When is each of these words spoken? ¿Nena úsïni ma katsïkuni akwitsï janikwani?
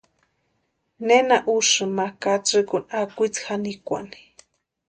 ¿Nena 1.07 1.37
úsïni 1.55 1.91
ma 1.97 2.05
katsïkuni 2.21 2.87
akwitsï 3.01 3.41
janikwani? 3.45 4.19